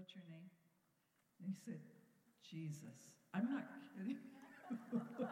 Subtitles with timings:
[0.00, 0.48] What's your name?
[1.44, 1.76] And he said,
[2.40, 3.12] Jesus.
[3.36, 4.16] I'm not kidding.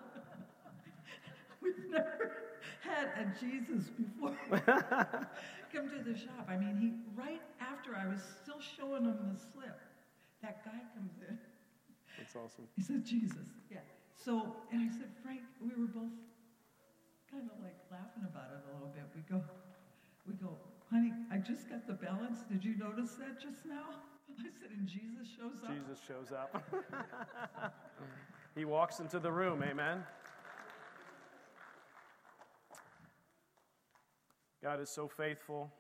[1.64, 4.36] We've never had a Jesus before.
[5.72, 6.44] Come to the shop.
[6.52, 9.80] I mean, he right after I was still showing him the slip,
[10.44, 11.38] that guy comes in.
[12.20, 12.68] That's awesome.
[12.76, 13.48] He said, Jesus.
[13.72, 13.80] Yeah.
[14.12, 16.12] So, and I said, Frank, we were both
[17.32, 19.08] kind of like laughing about it a little bit.
[19.16, 19.40] We go,
[20.28, 20.60] we go,
[20.92, 22.44] honey, I just got the balance.
[22.52, 23.96] Did you notice that just now?
[24.38, 25.70] I said, and Jesus shows up.
[25.70, 27.74] Jesus shows up.
[28.54, 30.04] he walks into the room, amen.
[34.62, 35.72] God is so faithful.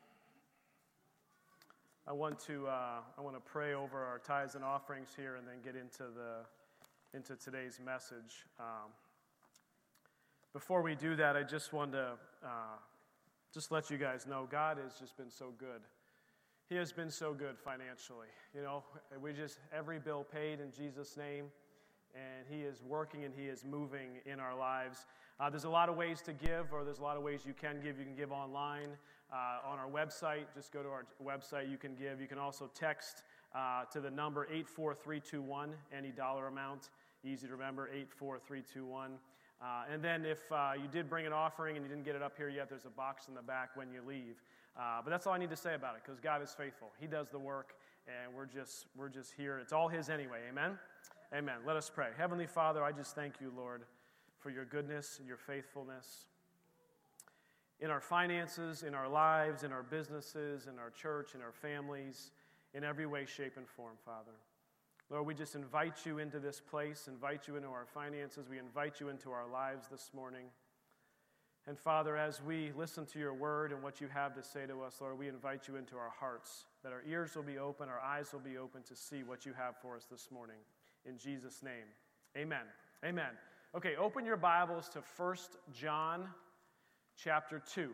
[2.06, 5.46] I want to uh, I want to pray over our tithes and offerings here, and
[5.46, 6.46] then get into the
[7.12, 8.46] into today's message.
[8.58, 8.92] Um,
[10.52, 12.12] before we do that, I just want to
[12.42, 12.78] uh,
[13.52, 15.82] just let you guys know God has just been so good.
[16.68, 18.26] He has been so good financially.
[18.54, 18.84] You know,
[19.22, 21.46] we just every bill paid in Jesus' name,
[22.14, 25.06] and He is working and He is moving in our lives.
[25.40, 27.54] Uh, there's a lot of ways to give, or there's a lot of ways you
[27.54, 27.98] can give.
[27.98, 28.90] You can give online
[29.32, 30.44] uh, on our website.
[30.54, 31.70] Just go to our website.
[31.70, 32.20] You can give.
[32.20, 33.22] You can also text
[33.54, 36.90] uh, to the number 84321, any dollar amount.
[37.24, 39.12] Easy to remember 84321.
[39.60, 42.22] Uh, and then if uh, you did bring an offering and you didn't get it
[42.22, 44.42] up here yet, there's a box in the back when you leave.
[44.78, 46.88] Uh, but that's all I need to say about it because God is faithful.
[47.00, 47.74] He does the work,
[48.06, 49.58] and we're just, we're just here.
[49.58, 50.38] It's all His anyway.
[50.48, 50.78] Amen?
[51.34, 51.56] Amen.
[51.66, 52.08] Let us pray.
[52.16, 53.82] Heavenly Father, I just thank you, Lord
[54.38, 56.26] for your goodness and your faithfulness
[57.80, 62.32] in our finances, in our lives, in our businesses, in our church, in our families,
[62.74, 64.32] in every way, shape, and form, Father.
[65.10, 69.00] Lord, we just invite you into this place, invite you into our finances, we invite
[69.00, 70.46] you into our lives this morning.
[71.66, 74.82] And Father, as we listen to your word and what you have to say to
[74.82, 78.00] us, Lord, we invite you into our hearts, that our ears will be open, our
[78.00, 80.56] eyes will be open to see what you have for us this morning.
[81.06, 81.86] In Jesus' name,
[82.36, 82.64] amen.
[83.04, 83.30] Amen.
[83.74, 85.36] Okay, open your Bibles to 1
[85.72, 86.28] John
[87.16, 87.90] chapter 2.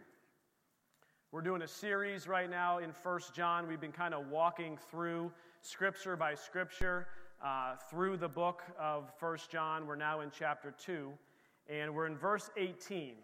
[1.30, 3.68] We're doing a series right now in 1 John.
[3.68, 5.32] We've been kind of walking through
[5.64, 7.06] scripture by scripture
[7.42, 9.86] uh, through the book of 1 John.
[9.86, 11.10] We're now in chapter 2,
[11.70, 13.14] and we're in verse 18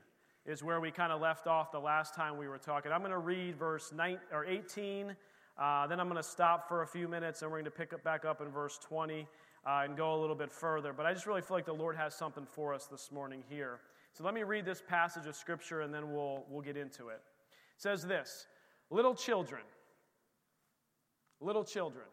[0.46, 2.92] is where we kind of left off the last time we were talking.
[2.92, 5.14] I'm going to read verse 9, or 18,
[5.58, 7.92] uh, then I'm going to stop for a few minutes, and we're going to pick
[7.92, 9.26] up back up in verse 20
[9.66, 10.94] uh, and go a little bit further.
[10.94, 13.80] But I just really feel like the Lord has something for us this morning here.
[14.14, 17.20] So let me read this passage of Scripture and then we'll, we'll get into it.
[17.76, 18.46] It says this
[18.88, 19.62] Little children,
[21.42, 22.06] little children.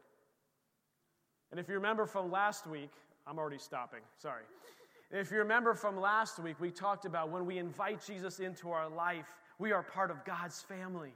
[1.52, 2.92] And if you remember from last week,
[3.26, 4.44] I'm already stopping, sorry.
[5.12, 8.90] If you remember from last week, we talked about when we invite Jesus into our
[8.90, 9.26] life,
[9.58, 11.14] we are part of God's family.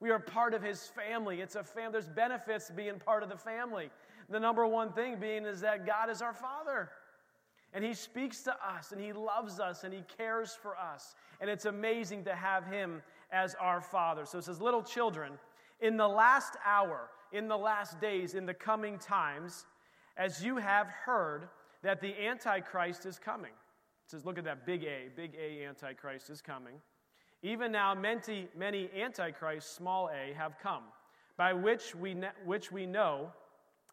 [0.00, 1.42] We are part of his family.
[1.42, 3.90] It's a fam- there's benefits being part of the family.
[4.30, 6.90] The number one thing being is that God is our Father.
[7.72, 11.14] And He speaks to us, and He loves us, and He cares for us.
[11.40, 14.24] And it's amazing to have Him as our Father.
[14.24, 15.32] So it says, Little children,
[15.80, 19.66] in the last hour, in the last days, in the coming times,
[20.16, 21.48] as you have heard
[21.82, 23.52] that the Antichrist is coming.
[23.52, 26.74] It says, Look at that big A, big A Antichrist is coming.
[27.42, 30.82] Even now, many, many Antichrists, small a, have come,
[31.38, 33.30] by which we, which we know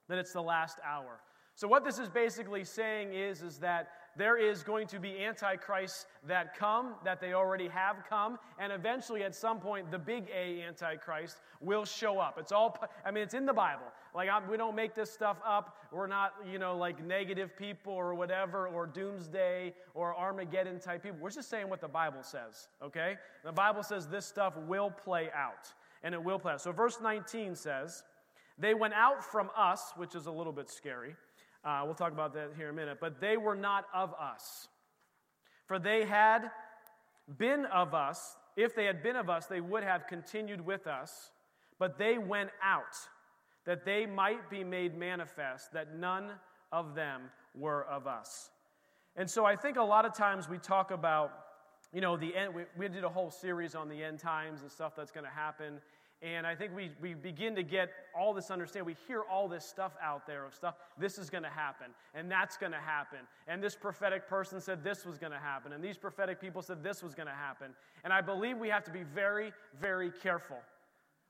[0.09, 1.19] that it's the last hour.
[1.55, 6.07] So what this is basically saying is, is that there is going to be antichrists
[6.28, 10.63] that come, that they already have come, and eventually at some point the big A
[10.63, 12.38] antichrist will show up.
[12.39, 13.85] It's all, I mean, it's in the Bible.
[14.16, 15.77] Like, I'm, we don't make this stuff up.
[15.91, 21.19] We're not, you know, like negative people or whatever, or doomsday or Armageddon type people.
[21.22, 23.17] We're just saying what the Bible says, okay?
[23.44, 25.72] The Bible says this stuff will play out,
[26.03, 26.61] and it will play out.
[26.61, 28.03] So verse 19 says,
[28.57, 31.16] they went out from us, which is a little bit scary.
[31.67, 32.97] Uh, we'll talk about that here in a minute.
[33.01, 34.69] But they were not of us.
[35.66, 36.50] For they had
[37.38, 38.38] been of us.
[38.55, 41.31] If they had been of us, they would have continued with us.
[41.77, 42.95] But they went out,
[43.65, 46.31] that they might be made manifest, that none
[46.71, 48.50] of them were of us.
[49.18, 51.31] And so I think a lot of times we talk about,
[51.91, 52.56] you know, the end.
[52.56, 55.30] We, we did a whole series on the end times and stuff that's going to
[55.30, 55.81] happen.
[56.23, 58.87] And I think we, we begin to get all this understanding.
[58.87, 60.75] We hear all this stuff out there of stuff.
[60.97, 63.19] This is going to happen, and that's going to happen.
[63.47, 66.81] And this prophetic person said this was going to happen, and these prophetic people said
[66.81, 67.67] this was going to happen.
[68.03, 70.57] And I believe we have to be very, very careful.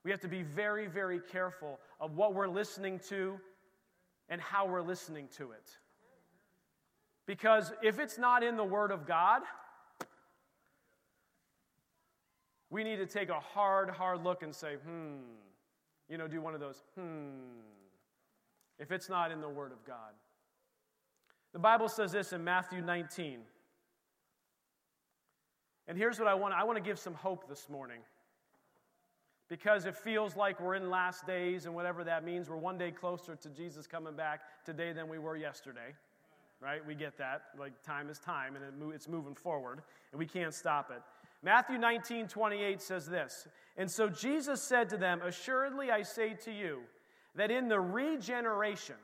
[0.04, 3.38] We have to be very, very careful of what we're listening to
[4.30, 5.76] and how we're listening to it.
[7.26, 9.42] Because if it's not in the Word of God,
[12.70, 15.16] we need to take a hard, hard look and say, hmm,
[16.08, 17.60] you know, do one of those, hmm.
[18.78, 20.12] if it's not in the Word of God.
[21.52, 23.40] The Bible says this in Matthew 19.
[25.86, 28.00] And here's what I want I want to give some hope this morning.
[29.48, 32.90] Because it feels like we're in last days, and whatever that means, we're one day
[32.90, 35.94] closer to Jesus coming back today than we were yesterday.
[36.60, 36.86] Right?
[36.86, 37.44] We get that.
[37.58, 39.80] Like, time is time, and it's moving forward,
[40.12, 41.00] and we can't stop it.
[41.42, 43.46] Matthew 19, 28 says this
[43.76, 46.80] And so Jesus said to them, Assuredly I say to you,
[47.34, 48.96] that in the regeneration,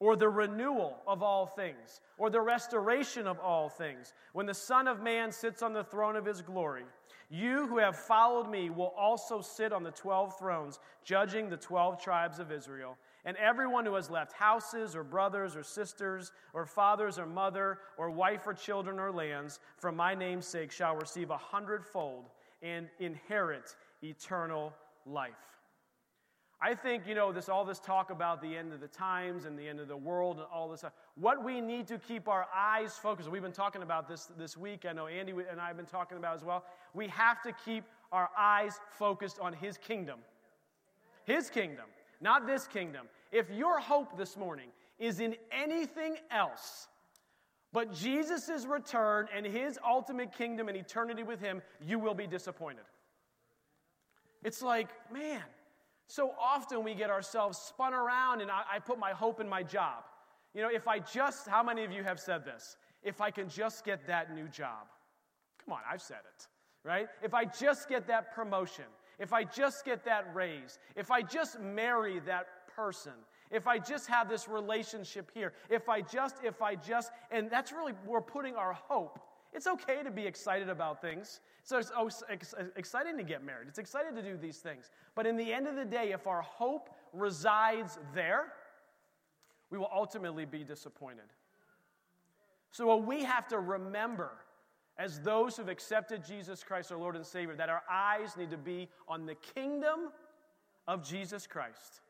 [0.00, 4.88] or the renewal of all things, or the restoration of all things, when the Son
[4.88, 6.84] of Man sits on the throne of his glory,
[7.30, 12.02] you who have followed me will also sit on the 12 thrones, judging the 12
[12.02, 12.96] tribes of Israel.
[13.24, 18.10] And everyone who has left houses, or brothers, or sisters, or fathers, or mother, or
[18.10, 22.30] wife, or children, or lands, for my name's sake, shall receive a hundredfold
[22.62, 24.72] and inherit eternal
[25.06, 25.32] life.
[26.64, 29.58] I think, you know, this all this talk about the end of the times and
[29.58, 30.92] the end of the world and all this stuff.
[31.16, 33.28] What we need to keep our eyes focused.
[33.28, 34.84] We've been talking about this this week.
[34.88, 36.64] I know Andy and I have been talking about as well.
[36.94, 37.82] We have to keep
[38.12, 40.20] our eyes focused on his kingdom.
[41.24, 41.86] His kingdom
[42.22, 43.06] not this kingdom.
[43.30, 46.88] If your hope this morning is in anything else
[47.72, 52.84] but Jesus' return and his ultimate kingdom and eternity with him, you will be disappointed.
[54.44, 55.42] It's like, man,
[56.06, 59.62] so often we get ourselves spun around and I, I put my hope in my
[59.62, 60.04] job.
[60.54, 62.76] You know, if I just, how many of you have said this?
[63.02, 64.86] If I can just get that new job.
[65.64, 66.46] Come on, I've said it,
[66.84, 67.08] right?
[67.22, 68.84] If I just get that promotion
[69.18, 73.12] if I just get that raise, if I just marry that person,
[73.50, 77.72] if I just have this relationship here, if I just, if I just, and that's
[77.72, 79.20] really, we're putting our hope.
[79.52, 81.40] It's okay to be excited about things.
[81.62, 81.92] So it's
[82.74, 83.68] exciting to get married.
[83.68, 84.90] It's exciting to do these things.
[85.14, 88.54] But in the end of the day, if our hope resides there,
[89.70, 91.24] we will ultimately be disappointed.
[92.70, 94.32] So, what we have to remember
[94.98, 98.58] as those who've accepted Jesus Christ, our Lord and Savior, that our eyes need to
[98.58, 100.10] be on the kingdom
[100.86, 102.00] of Jesus Christ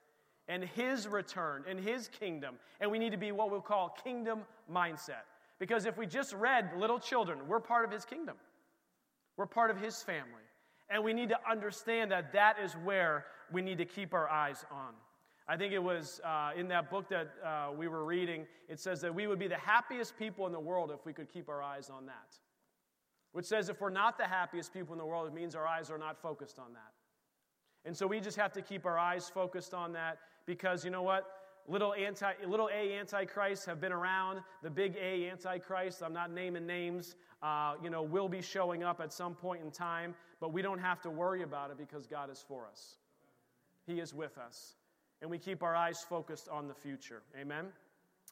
[0.49, 2.57] and His return and His kingdom.
[2.81, 4.41] And we need to be what we'll call kingdom
[4.71, 5.25] mindset.
[5.59, 8.37] Because if we just read little children, we're part of His kingdom,
[9.37, 10.29] we're part of His family.
[10.91, 14.67] And we need to understand that that is where we need to keep our eyes
[14.71, 14.93] on.
[15.49, 19.01] I think it was uh, in that book that uh, we were reading, it says
[19.01, 21.63] that we would be the happiest people in the world if we could keep our
[21.63, 22.39] eyes on that
[23.33, 25.91] which says if we're not the happiest people in the world, it means our eyes
[25.91, 26.93] are not focused on that.
[27.85, 31.03] And so we just have to keep our eyes focused on that because you know
[31.03, 31.27] what?
[31.69, 34.41] Little, anti, little a antichrists have been around.
[34.63, 39.01] The big A antichrist, I'm not naming names, uh, you know, will be showing up
[39.01, 42.31] at some point in time, but we don't have to worry about it because God
[42.31, 42.97] is for us.
[43.87, 44.75] He is with us.
[45.21, 47.23] And we keep our eyes focused on the future.
[47.41, 47.67] Amen?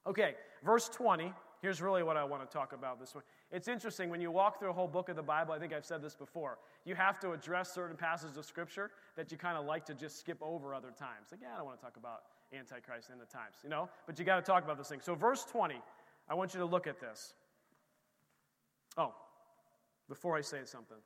[0.07, 1.33] Okay, verse 20.
[1.61, 3.23] Here's really what I want to talk about this one.
[3.53, 5.85] It's interesting when you walk through a whole book of the Bible, I think I've
[5.85, 9.67] said this before, you have to address certain passages of Scripture that you kind of
[9.67, 11.29] like to just skip over other times.
[11.31, 12.23] Like, yeah, I don't want to talk about
[12.53, 13.91] Antichrist in the times, you know?
[14.07, 15.01] But you got to talk about this thing.
[15.03, 15.77] So, verse 20,
[16.31, 17.35] I want you to look at this.
[18.97, 19.15] Oh,
[20.09, 20.97] before I say something,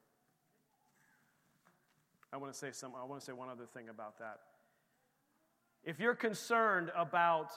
[2.32, 4.38] I want to say some, I want to say one other thing about that.
[5.84, 7.50] If you're concerned about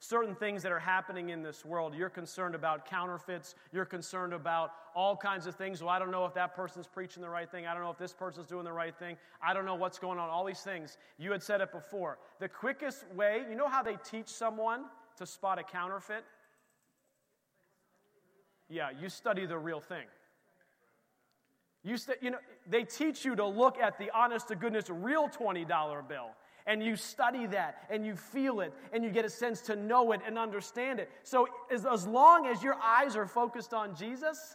[0.00, 1.94] certain things that are happening in this world.
[1.94, 3.54] You're concerned about counterfeits.
[3.70, 5.82] You're concerned about all kinds of things.
[5.82, 7.66] Well, I don't know if that person's preaching the right thing.
[7.66, 9.18] I don't know if this person's doing the right thing.
[9.42, 10.30] I don't know what's going on.
[10.30, 10.96] All these things.
[11.18, 12.18] You had said it before.
[12.40, 14.86] The quickest way, you know how they teach someone
[15.18, 16.24] to spot a counterfeit?
[18.70, 20.06] Yeah, you study the real thing.
[21.82, 25.28] You, st- you know, they teach you to look at the honest to goodness real
[25.28, 26.30] $20 bill
[26.70, 30.12] and you study that and you feel it and you get a sense to know
[30.12, 31.10] it and understand it.
[31.24, 34.54] So, as, as long as your eyes are focused on Jesus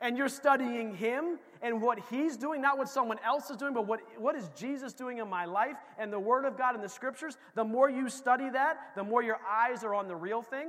[0.00, 3.84] and you're studying Him and what He's doing, not what someone else is doing, but
[3.84, 6.88] what, what is Jesus doing in my life and the Word of God and the
[6.88, 10.68] Scriptures, the more you study that, the more your eyes are on the real thing,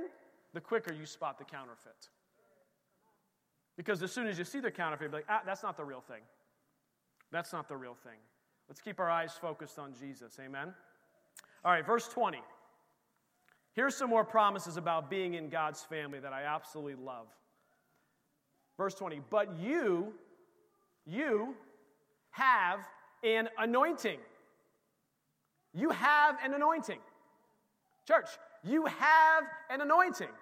[0.52, 2.08] the quicker you spot the counterfeit.
[3.76, 6.00] Because as soon as you see the counterfeit, you're like, ah, that's not the real
[6.00, 6.22] thing.
[7.30, 8.18] That's not the real thing.
[8.72, 10.38] Let's keep our eyes focused on Jesus.
[10.42, 10.72] Amen.
[11.62, 12.38] All right, verse 20.
[13.74, 17.26] Here's some more promises about being in God's family that I absolutely love.
[18.78, 19.20] Verse 20.
[19.28, 20.14] But you,
[21.04, 21.54] you
[22.30, 22.78] have
[23.22, 24.20] an anointing.
[25.74, 27.00] You have an anointing.
[28.08, 28.30] Church,
[28.64, 30.32] you have an anointing.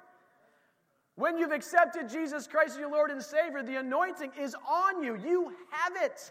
[1.16, 5.16] When you've accepted Jesus Christ as your Lord and Savior, the anointing is on you.
[5.16, 6.30] You have it.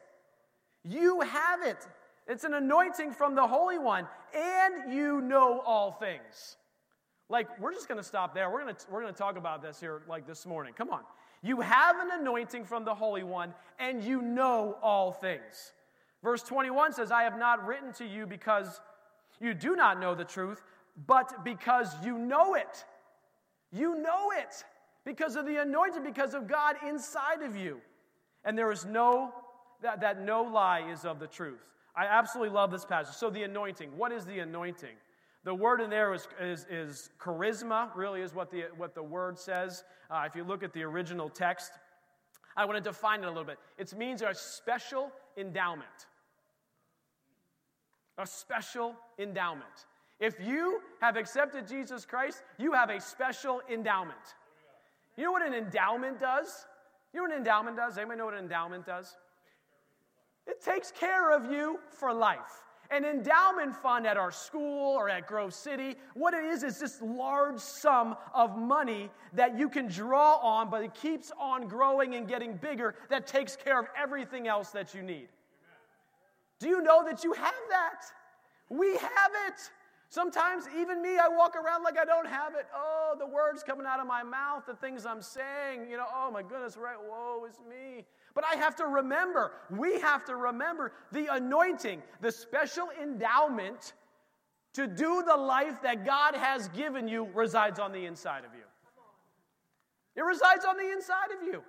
[0.83, 1.87] You have it.
[2.27, 6.57] It's an anointing from the Holy One, and you know all things.
[7.27, 8.49] Like, we're just going to stop there.
[8.49, 10.73] We're going to, we're going to talk about this here, like this morning.
[10.77, 11.01] Come on.
[11.41, 15.73] You have an anointing from the Holy One, and you know all things.
[16.23, 18.81] Verse 21 says, I have not written to you because
[19.39, 20.61] you do not know the truth,
[21.07, 22.83] but because you know it.
[23.71, 24.63] You know it
[25.05, 27.79] because of the anointing, because of God inside of you.
[28.43, 29.33] And there is no,
[29.81, 31.65] that, that no lie is of the truth.
[31.95, 33.15] I absolutely love this passage.
[33.15, 33.89] So, the anointing.
[33.97, 34.95] What is the anointing?
[35.43, 39.39] The word in there is, is, is charisma, really is what the, what the word
[39.39, 39.83] says.
[40.11, 41.71] Uh, if you look at the original text,
[42.57, 43.57] I want to define it a little bit.
[43.77, 45.87] It means a special endowment.
[48.17, 49.85] A special endowment.
[50.19, 54.17] If you have accepted Jesus Christ, you have a special endowment.
[55.15, 56.65] You know what an endowment does?
[57.13, 57.97] You know what an endowment does?
[57.97, 59.15] Anybody know what an endowment does?
[60.49, 62.63] It takes care of you for life.
[62.89, 66.99] An endowment fund at our school or at Grove City, what it is is this
[67.03, 72.27] large sum of money that you can draw on, but it keeps on growing and
[72.27, 75.27] getting bigger that takes care of everything else that you need.
[76.57, 78.05] Do you know that you have that?
[78.69, 79.69] We have it.
[80.11, 82.65] Sometimes, even me, I walk around like I don't have it.
[82.75, 86.31] Oh, the words coming out of my mouth, the things I'm saying, you know, oh
[86.31, 86.97] my goodness, right?
[86.99, 88.05] Whoa, it's me.
[88.33, 93.93] But I have to remember, we have to remember the anointing, the special endowment
[94.73, 98.63] to do the life that God has given you resides on the inside of you.
[100.15, 101.61] It resides on the inside of you.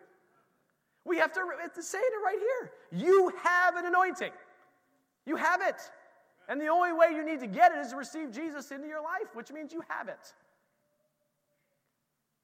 [1.04, 2.73] We have to, it's saying it right here.
[3.06, 4.32] You have an anointing.
[5.26, 5.76] You have it.
[6.50, 9.00] And the only way you need to get it is to receive Jesus into your
[9.00, 10.35] life, which means you have it.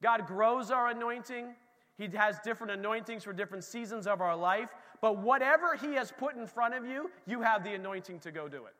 [0.01, 1.47] God grows our anointing.
[1.97, 4.69] He has different anointings for different seasons of our life.
[5.01, 8.47] But whatever He has put in front of you, you have the anointing to go
[8.47, 8.75] do it.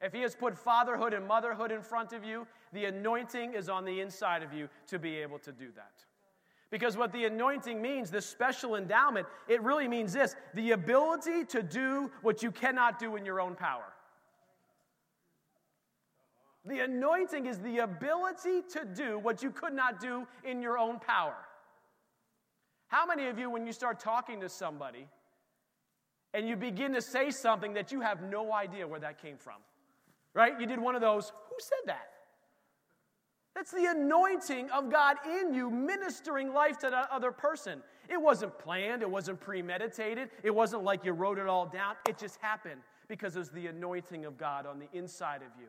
[0.00, 3.84] If He has put fatherhood and motherhood in front of you, the anointing is on
[3.84, 5.92] the inside of you to be able to do that.
[6.72, 11.62] Because what the anointing means, this special endowment, it really means this the ability to
[11.62, 13.92] do what you cannot do in your own power.
[16.64, 20.98] The anointing is the ability to do what you could not do in your own
[20.98, 21.36] power.
[22.88, 25.08] How many of you, when you start talking to somebody
[26.32, 29.56] and you begin to say something that you have no idea where that came from,
[30.32, 30.58] right?
[30.58, 32.11] You did one of those, who said that?
[33.54, 37.82] That's the anointing of God in you, ministering life to that other person.
[38.08, 41.96] It wasn't planned, it wasn't premeditated, it wasn't like you wrote it all down.
[42.08, 45.68] It just happened because it's the anointing of God on the inside of you,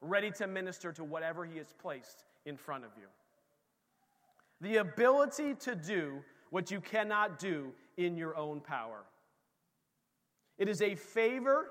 [0.00, 3.06] ready to minister to whatever He has placed in front of you.
[4.62, 9.04] The ability to do what you cannot do in your own power.
[10.58, 11.70] It is a favor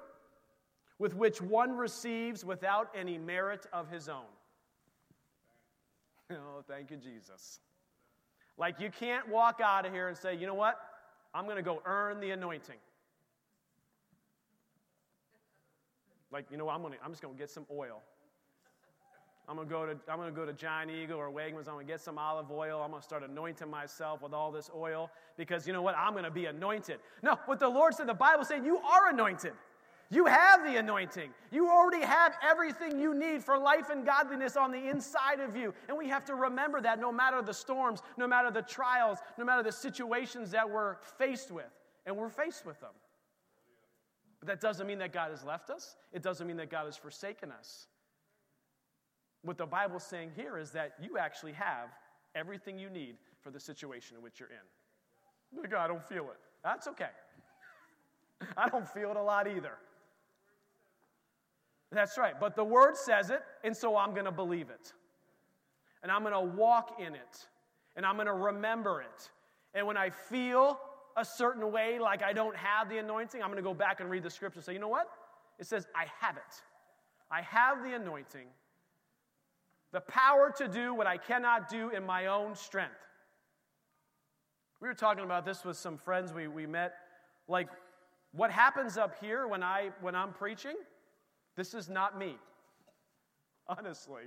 [0.97, 4.25] with which one receives without any merit of his own.
[6.33, 7.59] Oh, thank you, Jesus.
[8.57, 10.79] Like you can't walk out of here and say, you know what?
[11.33, 12.75] I'm going to go earn the anointing.
[16.31, 16.75] Like, you know what?
[16.75, 18.01] I'm, gonna, I'm just going to get some oil.
[19.49, 21.67] I'm gonna go to I'm gonna go to Giant Eagle or Wegmans.
[21.67, 22.83] I'm gonna get some olive oil.
[22.83, 25.97] I'm gonna start anointing myself with all this oil because you know what?
[25.97, 26.99] I'm gonna be anointed.
[27.23, 29.53] No, what the Lord said, the Bible said, you are anointed.
[30.11, 31.29] You have the anointing.
[31.51, 35.71] You already have everything you need for life and godliness on the inside of you.
[35.87, 39.45] And we have to remember that no matter the storms, no matter the trials, no
[39.45, 41.69] matter the situations that we're faced with,
[42.07, 42.89] and we're faced with them.
[44.39, 46.97] But that doesn't mean that God has left us, it doesn't mean that God has
[46.97, 47.87] forsaken us.
[49.43, 51.89] What the Bible's saying here is that you actually have
[52.35, 55.61] everything you need for the situation in which you're in.
[55.61, 56.39] Look, I don't feel it.
[56.63, 57.09] That's okay.
[58.57, 59.77] I don't feel it a lot either.
[61.91, 62.39] That's right.
[62.39, 64.93] But the word says it, and so I'm going to believe it.
[66.03, 67.47] And I'm going to walk in it.
[67.95, 69.29] And I'm going to remember it.
[69.73, 70.79] And when I feel
[71.17, 74.09] a certain way, like I don't have the anointing, I'm going to go back and
[74.09, 75.07] read the scripture and say, you know what?
[75.57, 76.61] It says, I have it.
[77.31, 78.47] I have the anointing,
[79.91, 82.95] the power to do what I cannot do in my own strength.
[84.81, 86.93] We were talking about this with some friends we, we met.
[87.47, 87.67] Like,
[88.31, 90.75] what happens up here when, I, when I'm preaching
[91.55, 92.35] this is not me.
[93.67, 94.23] Honestly.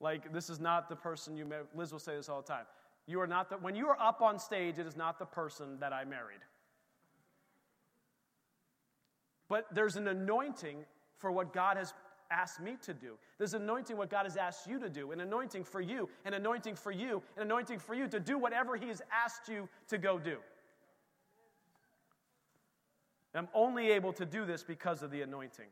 [0.00, 1.66] Like, this is not the person you met.
[1.74, 2.64] Liz will say this all the time.
[3.06, 5.78] You are not the, when you are up on stage, it is not the person
[5.80, 6.40] that I married.
[9.48, 10.84] But there's an anointing
[11.18, 11.92] for what God has
[12.30, 13.14] asked me to do.
[13.38, 16.76] There's anointing what God has asked you to do, an anointing for you, an anointing
[16.76, 20.18] for you, an anointing for you to do whatever He has asked you to go
[20.18, 20.38] do.
[23.34, 25.66] I'm only able to do this because of the anointing.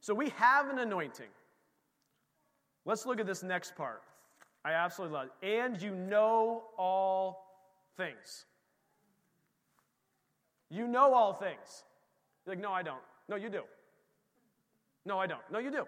[0.00, 1.28] So we have an anointing.
[2.84, 4.02] Let's look at this next part.
[4.64, 5.46] I absolutely love it.
[5.46, 7.46] And you know all
[7.96, 8.46] things.
[10.70, 11.84] You know all things.
[12.46, 13.02] You're like, no, I don't.
[13.28, 13.62] No, you do.
[15.04, 15.42] No, I don't.
[15.50, 15.84] No, you do.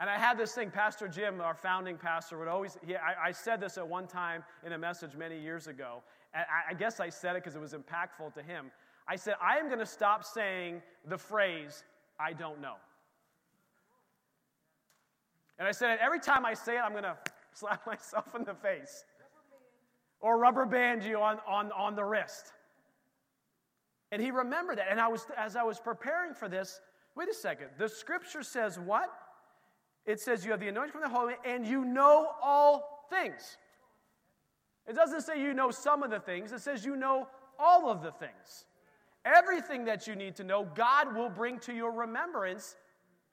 [0.00, 3.32] And I had this thing, Pastor Jim, our founding pastor, would always, he, I, I
[3.32, 6.02] said this at one time in a message many years ago.
[6.34, 8.70] And I, I guess I said it because it was impactful to him.
[9.08, 11.82] I said, I am going to stop saying the phrase,
[12.20, 12.74] I don't know.
[15.58, 17.16] And I said, every time I say it, I'm going to
[17.52, 19.04] slap myself in the face
[20.20, 22.52] or rubber band you on, on, on the wrist.
[24.10, 24.88] And he remembered that.
[24.90, 26.80] And I was, as I was preparing for this,
[27.14, 27.68] wait a second.
[27.78, 29.10] The scripture says what?
[30.06, 33.58] It says you have the anointing from the Holy, and you know all things.
[34.86, 38.02] It doesn't say you know some of the things, it says you know all of
[38.02, 38.64] the things.
[39.36, 42.76] Everything that you need to know, God will bring to your remembrance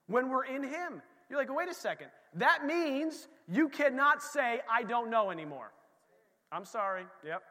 [0.08, 1.02] when we're in Him.
[1.30, 2.08] You're like, wait a second.
[2.36, 5.72] That means you cannot say, I don't know anymore.
[6.52, 7.06] I'm sorry.
[7.25, 7.42] Yep.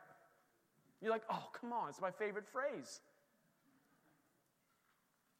[1.00, 1.88] You're like, oh, come on.
[1.88, 3.00] It's my favorite phrase.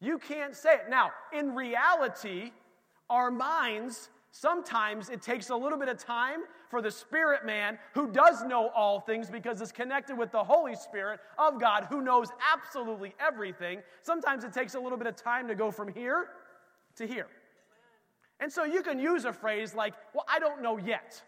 [0.00, 0.90] You can't say it.
[0.90, 2.52] Now, in reality,
[3.08, 8.10] our minds, sometimes it takes a little bit of time for the spirit man who
[8.10, 12.30] does know all things because it's connected with the Holy Spirit of God who knows
[12.52, 13.80] absolutely everything.
[14.02, 16.30] Sometimes it takes a little bit of time to go from here
[16.96, 17.28] to here.
[18.40, 21.22] And so you can use a phrase like, well, I don't know yet.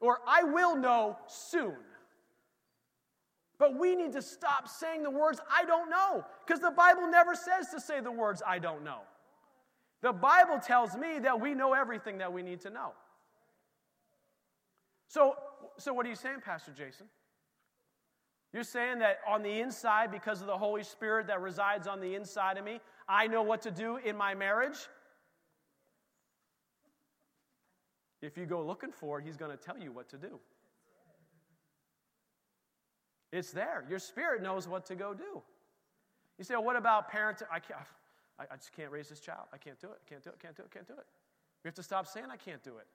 [0.00, 1.76] Or I will know soon.
[3.56, 7.36] But we need to stop saying the words, I don't know, because the Bible never
[7.36, 9.02] says to say the words, I don't know.
[10.02, 12.92] The Bible tells me that we know everything that we need to know.
[15.08, 15.34] So,
[15.78, 17.06] so what are you saying, Pastor Jason?
[18.52, 22.14] You're saying that on the inside, because of the Holy Spirit that resides on the
[22.14, 24.78] inside of me, I know what to do in my marriage?
[28.22, 30.38] If you go looking for it, He's going to tell you what to do.
[33.32, 33.84] It's there.
[33.90, 35.42] Your spirit knows what to go do.
[36.38, 37.46] You say, well, what about parenting?
[37.52, 37.80] I can't.
[38.38, 39.46] I, I just can't raise this child.
[39.52, 39.98] I can't do it.
[40.04, 40.38] I Can't do it.
[40.40, 40.70] Can't do it.
[40.70, 41.06] Can't do it.
[41.64, 42.86] We have to stop saying I can't do it.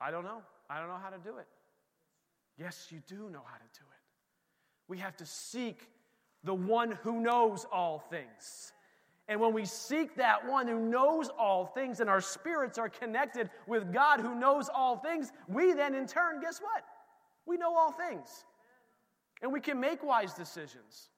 [0.00, 0.42] I don't know.
[0.68, 1.46] I don't know how to do it.
[2.58, 4.02] Yes, you do know how to do it.
[4.88, 5.88] We have to seek
[6.44, 8.72] the one who knows all things.
[9.28, 13.50] And when we seek that one who knows all things and our spirits are connected
[13.66, 16.82] with God who knows all things, we then in turn, guess what?
[17.44, 18.44] We know all things.
[19.42, 21.10] And we can make wise decisions.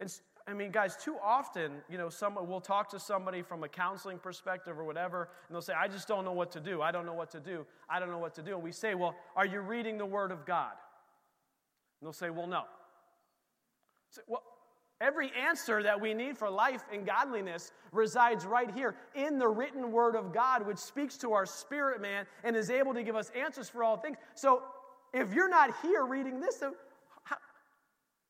[0.00, 0.12] And
[0.48, 4.18] I mean, guys, too often, you know, someone we'll talk to somebody from a counseling
[4.18, 6.80] perspective or whatever, and they'll say, I just don't know what to do.
[6.80, 7.66] I don't know what to do.
[7.90, 8.54] I don't know what to do.
[8.54, 10.72] And we say, Well, are you reading the Word of God?
[12.00, 12.62] And they'll say, Well, no.
[14.10, 14.44] Say, well,
[15.00, 19.90] every answer that we need for life and godliness resides right here in the written
[19.90, 23.32] Word of God, which speaks to our spirit man and is able to give us
[23.36, 24.16] answers for all things.
[24.36, 24.62] So
[25.12, 26.62] if you're not here reading this,
[27.24, 27.36] how,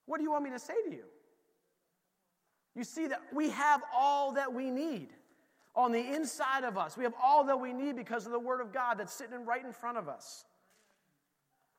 [0.07, 1.05] what do you want me to say to you?
[2.77, 5.09] You see that we have all that we need
[5.75, 6.97] on the inside of us.
[6.97, 9.65] We have all that we need because of the Word of God that's sitting right
[9.65, 10.45] in front of us.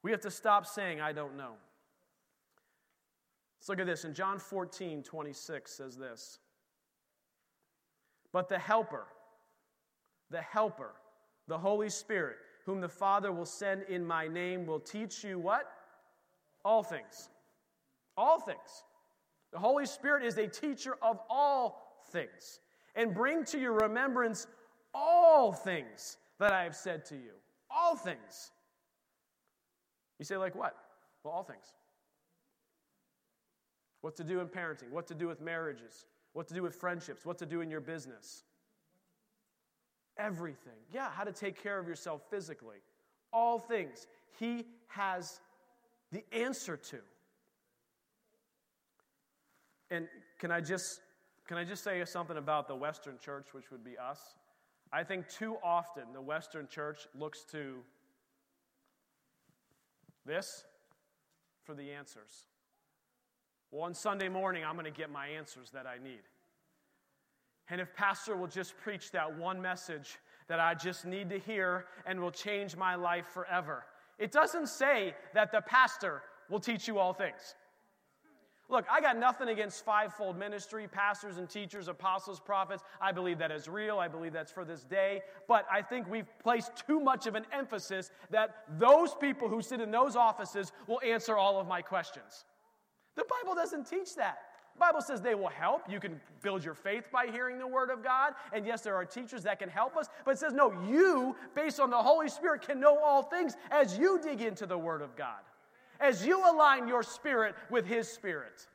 [0.02, 1.54] We have to stop saying, I don't know.
[3.60, 4.06] Let's look at this.
[4.06, 6.40] In John 14, 26 says this.
[8.32, 9.06] But the Helper,
[10.32, 10.94] the Helper,
[11.48, 15.72] the Holy Spirit, whom the Father will send in my name, will teach you what?
[16.66, 17.30] All things.
[18.18, 18.84] All things
[19.52, 22.60] the Holy Spirit is a teacher of all things
[22.96, 24.48] and bring to your remembrance
[24.94, 27.32] all things that I have said to you.
[27.70, 28.52] All things.
[30.20, 30.76] You say, like what?
[31.24, 31.74] Well, all things.
[34.02, 37.26] What to do in parenting, what to do with marriages, what to do with friendships,
[37.26, 38.44] what to do in your business.
[40.18, 40.74] Everything.
[40.92, 42.78] Yeah, how to take care of yourself physically.
[43.32, 44.08] All things.
[44.40, 45.40] He has
[46.12, 46.98] the answer to.
[49.89, 50.08] And
[50.39, 51.02] can I just
[51.47, 54.19] can I just say something about the Western church, which would be us?
[54.91, 57.76] I think too often the Western church looks to
[60.26, 60.65] this
[61.63, 62.47] for the answers.
[63.71, 66.21] Well, on Sunday morning, I'm going to get my answers that I need.
[67.69, 71.86] And if Pastor will just preach that one message that I just need to hear
[72.06, 73.86] and will change my life forever,
[74.17, 77.56] it doesn't say that the pastor will teach you all things.
[78.70, 82.84] Look, I got nothing against fivefold ministry, pastors and teachers, apostles, prophets.
[83.00, 83.98] I believe that is real.
[83.98, 85.22] I believe that's for this day.
[85.48, 89.80] But I think we've placed too much of an emphasis that those people who sit
[89.80, 92.44] in those offices will answer all of my questions.
[93.16, 94.40] The Bible doesn't teach that.
[94.74, 95.90] The Bible says they will help.
[95.90, 98.34] You can build your faith by hearing the Word of God.
[98.52, 100.08] And yes, there are teachers that can help us.
[100.26, 103.98] But it says, no, you, based on the Holy Spirit, can know all things as
[103.98, 105.40] you dig into the Word of God,
[106.00, 108.68] as you align your spirit with His Spirit.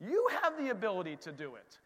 [0.00, 1.78] You have the ability to do it.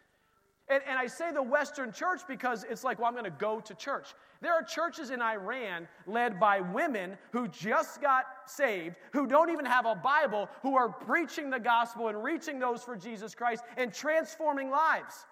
[0.68, 3.61] And, and I say the Western church because it's like, well, I'm going to go
[3.61, 4.14] to church.
[4.40, 9.64] There are churches in Iran led by women who just got saved, who don't even
[9.64, 13.92] have a Bible, who are preaching the gospel and reaching those for Jesus Christ and
[13.92, 15.26] transforming lives.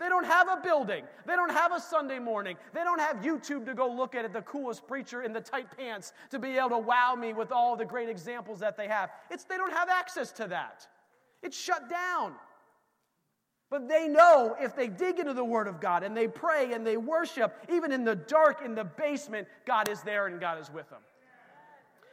[0.00, 1.04] They don't have a building.
[1.26, 2.56] They don't have a Sunday morning.
[2.72, 5.66] They don't have YouTube to go look at it, the coolest preacher in the tight
[5.76, 9.10] pants to be able to wow me with all the great examples that they have.
[9.30, 10.86] It's, they don't have access to that.
[11.42, 12.32] It's shut down.
[13.68, 16.84] But they know if they dig into the Word of God and they pray and
[16.84, 20.70] they worship, even in the dark, in the basement, God is there and God is
[20.72, 21.00] with them.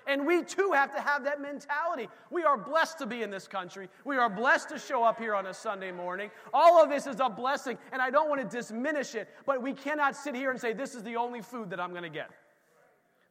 [0.07, 2.07] And we too have to have that mentality.
[2.31, 3.89] We are blessed to be in this country.
[4.05, 6.31] We are blessed to show up here on a Sunday morning.
[6.53, 9.73] All of this is a blessing, and I don't want to diminish it, but we
[9.73, 12.31] cannot sit here and say, This is the only food that I'm going to get.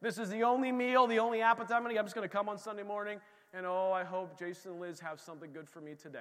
[0.01, 1.99] This is the only meal, the only appetite I'm going to get.
[1.99, 3.19] I'm just going to come on Sunday morning,
[3.53, 6.19] and oh, I hope Jason and Liz have something good for me today.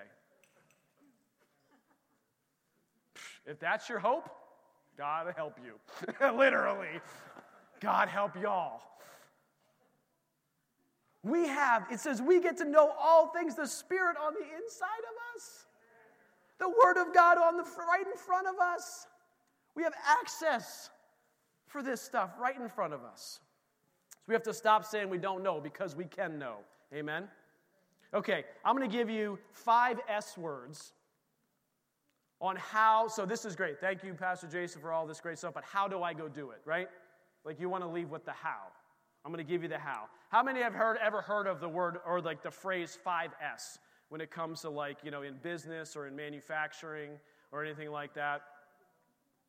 [3.44, 4.28] If that's your hope,
[4.96, 5.74] God help you.
[6.36, 7.00] Literally.
[7.80, 8.80] God help y'all.
[11.26, 15.02] We have, it says, we get to know all things, the Spirit on the inside
[15.10, 15.66] of us,
[16.60, 19.08] the Word of God on the right in front of us.
[19.74, 20.88] We have access
[21.66, 23.40] for this stuff right in front of us.
[24.12, 26.58] So we have to stop saying we don't know because we can know.
[26.94, 27.24] Amen?
[28.14, 30.92] Okay, I'm going to give you five S words
[32.40, 33.80] on how, so this is great.
[33.80, 36.50] Thank you, Pastor Jason, for all this great stuff, but how do I go do
[36.52, 36.88] it, right?
[37.44, 38.68] Like you want to leave with the how.
[39.26, 40.04] I'm going to give you the how.
[40.28, 44.20] How many have heard ever heard of the word or like the phrase 5S when
[44.20, 47.10] it comes to like, you know, in business or in manufacturing
[47.50, 48.42] or anything like that?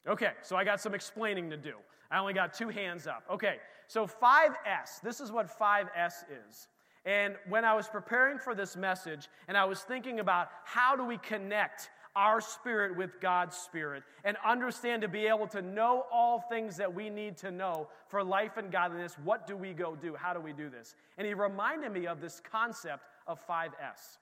[0.07, 1.73] Okay, so I got some explaining to do.
[2.09, 3.23] I only got two hands up.
[3.29, 6.69] Okay, so 5S, this is what 5S is.
[7.05, 11.05] And when I was preparing for this message and I was thinking about how do
[11.05, 16.43] we connect our spirit with God's spirit and understand to be able to know all
[16.49, 19.15] things that we need to know for life and godliness.
[19.23, 20.15] What do we go do?
[20.15, 20.95] How do we do this?
[21.19, 24.17] And he reminded me of this concept of 5S.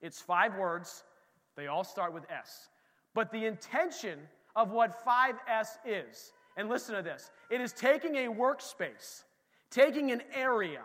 [0.00, 1.02] It's five words,
[1.56, 2.68] they all start with S.
[3.14, 4.20] But the intention
[4.54, 9.24] of what 5S is, and listen to this it is taking a workspace,
[9.70, 10.82] taking an area,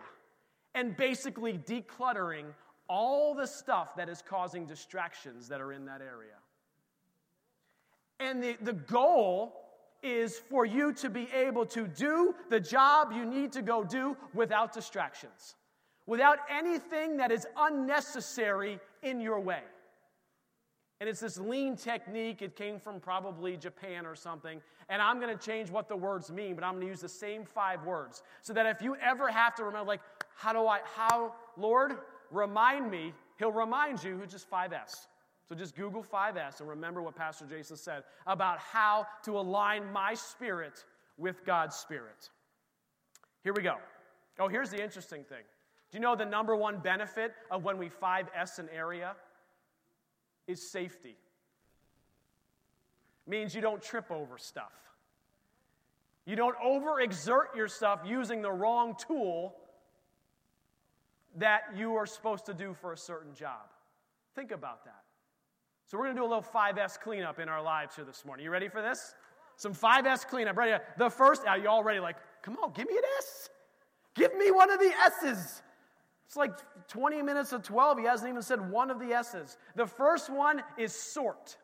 [0.73, 2.45] and basically decluttering
[2.87, 6.35] all the stuff that is causing distractions that are in that area.
[8.19, 9.53] And the, the goal
[10.03, 14.15] is for you to be able to do the job you need to go do
[14.33, 15.55] without distractions,
[16.05, 19.61] without anything that is unnecessary in your way.
[20.99, 22.41] And it's this lean technique.
[22.41, 24.61] It came from probably Japan or something.
[24.89, 27.09] And I'm going to change what the words mean, but I'm going to use the
[27.09, 28.23] same five words.
[28.41, 30.01] So that if you ever have to remember, like,
[30.35, 31.97] how do I, how, Lord,
[32.31, 35.07] remind me, he'll remind you, which is 5S.
[35.47, 40.13] So just Google 5S and remember what Pastor Jason said about how to align my
[40.13, 40.83] spirit
[41.17, 42.29] with God's spirit.
[43.43, 43.75] Here we go.
[44.39, 45.43] Oh, here's the interesting thing.
[45.91, 49.15] Do you know the number one benefit of when we 5S an area?
[50.47, 51.15] Is safety.
[53.25, 54.71] Means you don't trip over stuff.
[56.25, 59.55] You don't overexert yourself using the wrong tool
[61.37, 63.71] that you are supposed to do for a certain job.
[64.35, 65.03] Think about that.
[65.85, 68.43] So, we're going to do a little 5S cleanup in our lives here this morning.
[68.43, 69.15] You ready for this?
[69.55, 70.57] Some 5S cleanup.
[70.57, 70.83] Ready?
[70.97, 71.99] The first, are you all ready?
[71.99, 73.49] Like, come on, give me an S.
[74.15, 75.61] Give me one of the S's.
[76.25, 76.51] It's like
[76.89, 77.99] 20 minutes of 12.
[77.99, 79.57] He hasn't even said one of the S's.
[79.75, 81.55] The first one is sort.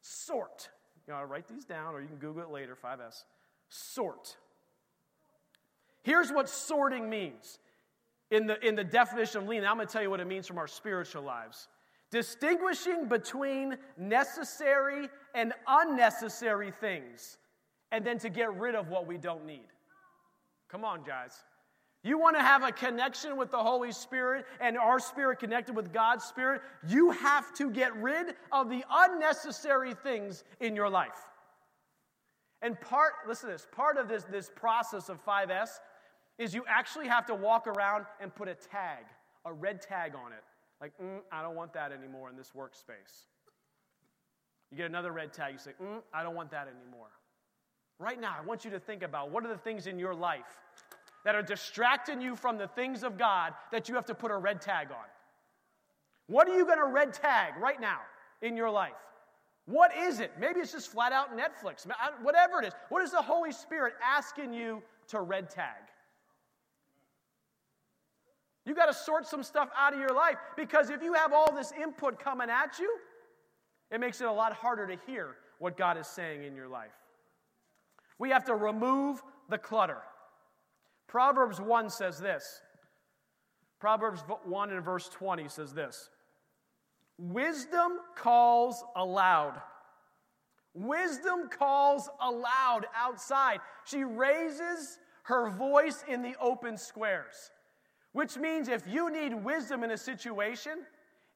[0.00, 0.70] Sort.
[1.06, 3.24] You know, write these down or you can Google it later, 5S.
[3.68, 4.36] Sort.
[6.02, 7.58] Here's what sorting means
[8.30, 10.46] in the, in the definition of lean, I'm going to tell you what it means
[10.46, 11.68] from our spiritual lives.
[12.10, 17.38] Distinguishing between necessary and unnecessary things,
[17.92, 19.66] and then to get rid of what we don't need.
[20.70, 21.44] Come on, guys.
[22.04, 25.92] You want to have a connection with the Holy Spirit and our spirit connected with
[25.92, 31.26] God's Spirit, you have to get rid of the unnecessary things in your life.
[32.62, 35.68] And part, listen to this, part of this, this process of 5S
[36.38, 39.04] is you actually have to walk around and put a tag,
[39.44, 40.44] a red tag on it.
[40.80, 43.26] Like, mm, I don't want that anymore in this workspace.
[44.70, 47.08] You get another red tag, you say, mm, I don't want that anymore.
[47.98, 50.56] Right now, I want you to think about what are the things in your life
[51.24, 54.36] that are distracting you from the things of God that you have to put a
[54.36, 55.06] red tag on.
[56.28, 57.98] What are you going to red tag right now
[58.42, 58.92] in your life?
[59.66, 60.32] What is it?
[60.38, 61.86] Maybe it's just flat out Netflix,
[62.22, 62.72] whatever it is.
[62.88, 65.76] What is the Holy Spirit asking you to red tag?
[68.68, 71.50] You got to sort some stuff out of your life because if you have all
[71.54, 72.98] this input coming at you,
[73.90, 76.92] it makes it a lot harder to hear what God is saying in your life.
[78.18, 80.02] We have to remove the clutter.
[81.06, 82.60] Proverbs 1 says this.
[83.80, 86.10] Proverbs 1 and verse 20 says this
[87.16, 89.62] Wisdom calls aloud.
[90.74, 93.60] Wisdom calls aloud outside.
[93.84, 97.50] She raises her voice in the open squares.
[98.12, 100.80] Which means if you need wisdom in a situation,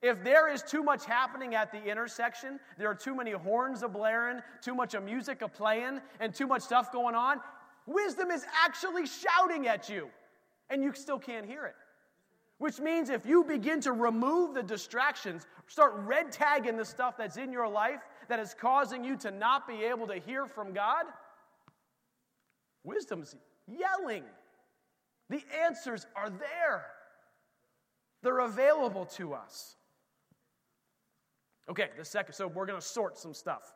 [0.02, 3.88] if there is too much happening at the intersection, there are too many horns a
[3.88, 7.40] blaring, too much of music a playing, and too much stuff going on,
[7.87, 10.08] wisdom is actually shouting at you,
[10.70, 11.76] and you still can't hear it.
[12.58, 17.37] Which means if you begin to remove the distractions, start red tagging the stuff that's
[17.37, 21.04] in your life that is causing you to not be able to hear from God,
[22.85, 24.24] wisdom's yelling.
[25.33, 26.85] The answers are there,
[28.23, 29.77] they're available to us.
[31.71, 33.73] Okay, the second, so we're going to sort some stuff.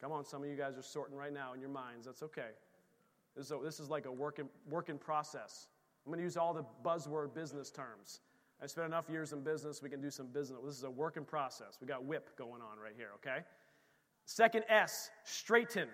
[0.00, 2.06] Come on, some of you guys are sorting right now in your minds.
[2.06, 2.50] That's okay.
[3.34, 5.66] This is, a, this is like a work in, work in process.
[6.06, 8.20] I'm going to use all the buzzword business terms.
[8.62, 10.60] I spent enough years in business, we can do some business.
[10.64, 11.78] This is a work in process.
[11.80, 13.44] We got whip going on right here, okay?
[14.26, 15.88] Second S, straighten.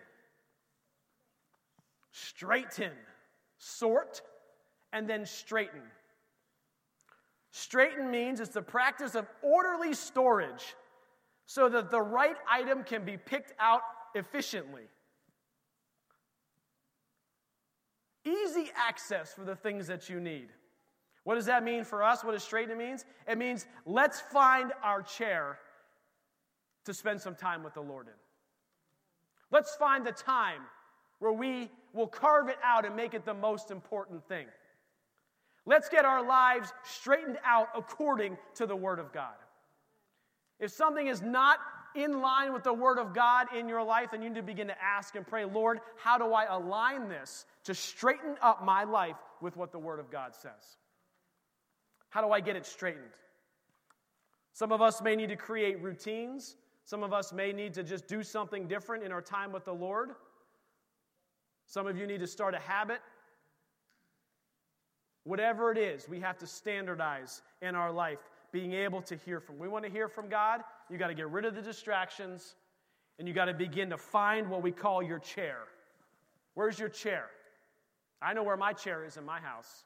[2.13, 2.93] Straighten.
[3.57, 4.21] Sort
[4.93, 5.83] and then straighten.
[7.51, 10.75] Straighten means it's the practice of orderly storage
[11.47, 13.81] so that the right item can be picked out
[14.15, 14.83] efficiently.
[18.25, 20.49] Easy access for the things that you need.
[21.25, 22.23] What does that mean for us?
[22.23, 23.05] What does straighten means?
[23.27, 25.59] It means let's find our chair
[26.85, 28.15] to spend some time with the Lord in.
[29.51, 30.61] Let's find the time
[31.19, 34.47] where we will carve it out and make it the most important thing.
[35.69, 39.35] Let's get our lives straightened out according to the Word of God.
[40.59, 41.59] If something is not
[41.95, 44.69] in line with the Word of God in your life, then you need to begin
[44.69, 49.17] to ask and pray, Lord, how do I align this to straighten up my life
[49.43, 50.79] with what the Word of God says?
[52.09, 53.05] How do I get it straightened?
[54.55, 56.57] Some of us may need to create routines.
[56.85, 59.75] Some of us may need to just do something different in our time with the
[59.75, 60.13] Lord.
[61.67, 63.01] Some of you need to start a habit
[65.29, 68.19] Whatever it is, we have to standardize in our life
[68.51, 69.59] being able to hear from.
[69.59, 72.55] We want to hear from God, you got to get rid of the distractions
[73.19, 75.59] and you got to begin to find what we call your chair.
[76.55, 77.27] Where's your chair?
[78.23, 79.85] I know where my chair is in my house.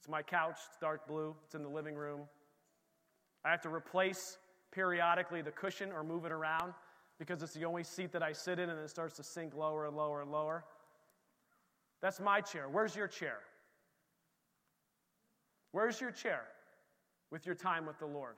[0.00, 2.20] It's my couch, it's dark blue, it's in the living room.
[3.42, 4.36] I have to replace
[4.70, 6.74] periodically the cushion or move it around
[7.18, 9.86] because it's the only seat that I sit in and it starts to sink lower
[9.86, 10.62] and lower and lower.
[12.02, 12.68] That's my chair.
[12.68, 13.38] Where's your chair?
[15.72, 16.42] Where's your chair
[17.30, 18.36] with your time with the Lord?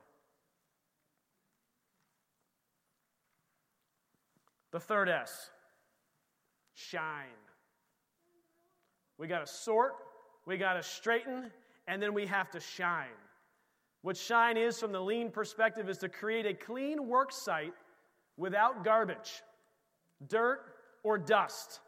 [4.72, 5.50] The third S
[6.74, 7.26] shine.
[9.18, 9.94] We got to sort,
[10.46, 11.50] we got to straighten,
[11.86, 13.06] and then we have to shine.
[14.02, 17.74] What shine is, from the lean perspective, is to create a clean work site
[18.36, 19.42] without garbage,
[20.28, 20.60] dirt,
[21.02, 21.80] or dust,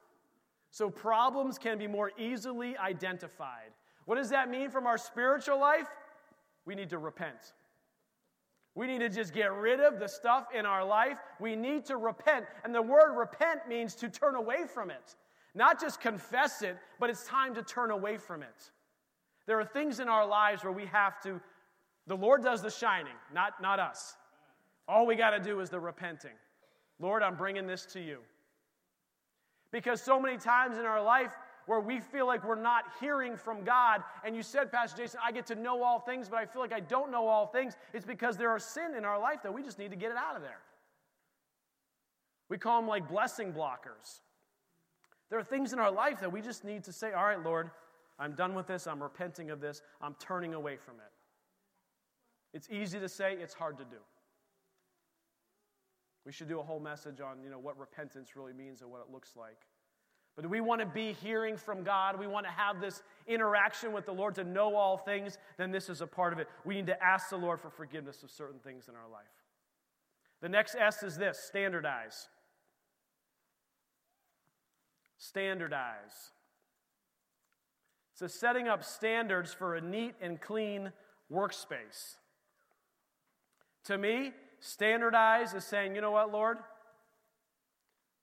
[0.70, 3.70] so problems can be more easily identified.
[4.10, 5.86] What does that mean from our spiritual life?
[6.66, 7.52] We need to repent.
[8.74, 11.16] We need to just get rid of the stuff in our life.
[11.38, 12.46] We need to repent.
[12.64, 15.14] And the word repent means to turn away from it.
[15.54, 18.72] Not just confess it, but it's time to turn away from it.
[19.46, 21.40] There are things in our lives where we have to,
[22.08, 24.16] the Lord does the shining, not, not us.
[24.88, 26.34] All we got to do is the repenting.
[26.98, 28.18] Lord, I'm bringing this to you.
[29.70, 31.30] Because so many times in our life,
[31.70, 34.02] where we feel like we're not hearing from God.
[34.24, 36.72] And you said, Pastor Jason, I get to know all things, but I feel like
[36.72, 37.76] I don't know all things.
[37.94, 40.16] It's because there are sin in our life that we just need to get it
[40.16, 40.58] out of there.
[42.48, 44.18] We call them like blessing blockers.
[45.28, 47.70] There are things in our life that we just need to say, All right, Lord,
[48.18, 48.88] I'm done with this.
[48.88, 49.80] I'm repenting of this.
[50.02, 51.12] I'm turning away from it.
[52.52, 53.98] It's easy to say, it's hard to do.
[56.26, 59.02] We should do a whole message on you know, what repentance really means and what
[59.02, 59.58] it looks like.
[60.36, 64.06] But we want to be hearing from God, we want to have this interaction with
[64.06, 66.48] the Lord to know all things, then this is a part of it.
[66.64, 69.26] We need to ask the Lord for forgiveness of certain things in our life.
[70.40, 72.28] The next S is this standardize.
[75.18, 76.32] Standardize.
[78.14, 80.92] So, setting up standards for a neat and clean
[81.32, 82.16] workspace.
[83.84, 86.58] To me, standardize is saying, you know what, Lord?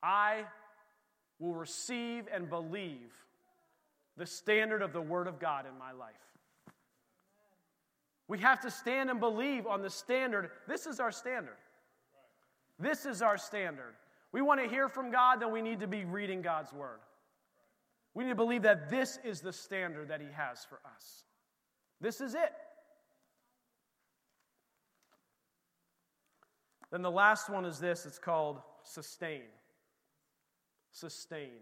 [0.03, 0.43] I
[1.39, 3.13] will receive and believe
[4.17, 6.15] the standard of the Word of God in my life.
[8.27, 10.49] We have to stand and believe on the standard.
[10.67, 11.57] This is our standard.
[12.79, 13.93] This is our standard.
[14.31, 16.99] We want to hear from God, then we need to be reading God's Word.
[18.13, 21.23] We need to believe that this is the standard that He has for us.
[22.01, 22.53] This is it.
[26.91, 29.43] Then the last one is this it's called sustain.
[30.99, 31.59] Sustain.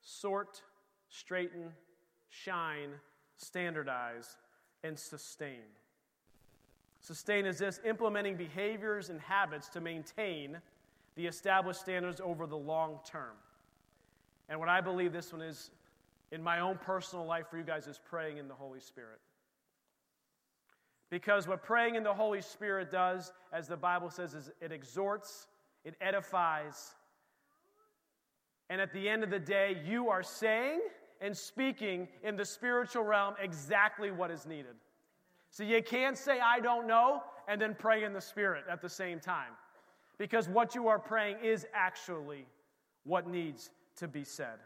[0.00, 0.62] Sort,
[1.08, 1.72] straighten,
[2.28, 2.90] shine,
[3.36, 4.36] standardize,
[4.84, 5.64] and sustain.
[7.00, 10.58] Sustain is this implementing behaviors and habits to maintain
[11.16, 13.34] the established standards over the long term.
[14.48, 15.72] And what I believe this one is
[16.30, 19.18] in my own personal life for you guys is praying in the Holy Spirit.
[21.10, 25.48] Because what praying in the Holy Spirit does, as the Bible says, is it exhorts,
[25.84, 26.94] it edifies,
[28.72, 30.80] and at the end of the day, you are saying
[31.20, 34.76] and speaking in the spiritual realm exactly what is needed.
[35.50, 38.88] So you can't say, I don't know, and then pray in the Spirit at the
[38.88, 39.50] same time.
[40.16, 42.46] Because what you are praying is actually
[43.04, 44.56] what needs to be said.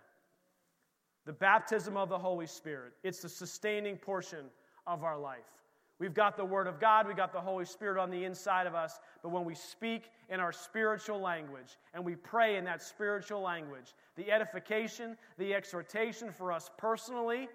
[1.24, 4.44] The baptism of the Holy Spirit, it's the sustaining portion
[4.86, 5.64] of our life.
[5.98, 8.74] We've got the Word of God, we've got the Holy Spirit on the inside of
[8.74, 13.40] us, but when we speak in our spiritual language and we pray in that spiritual
[13.40, 17.48] language, the edification, the exhortation for us personally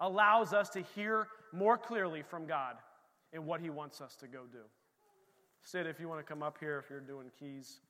[0.00, 2.76] allows us to hear more clearly from God
[3.32, 4.64] in what He wants us to go do.
[5.62, 7.80] Sid, if you want to come up here, if you're doing keys